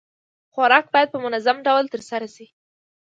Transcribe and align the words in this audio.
خوراک 0.53 0.85
بايد 0.93 1.09
په 1.11 1.19
منظم 1.25 1.57
ډول 1.67 1.85
ترسره 1.93 2.27
شي. 2.35 2.45